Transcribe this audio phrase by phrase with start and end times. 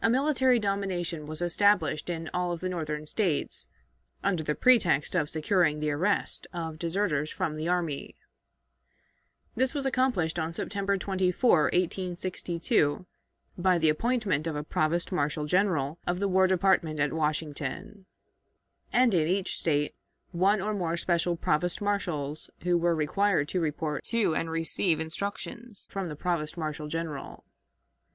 [0.00, 3.66] A military domination was established in all of the Northern States,
[4.24, 8.16] under the pretext of securing the arrest of deserters from the army.
[9.54, 13.04] This was accomplished on September 24, 1862,
[13.58, 18.06] by the appointment of a Provost Marshal General of the War Department at Washington,
[18.90, 19.94] and in each State
[20.30, 25.88] one or more special provost marshals, who were required to report to and receive instructions
[25.90, 27.44] from the Provost Marshal General.